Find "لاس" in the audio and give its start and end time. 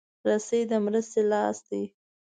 1.31-1.57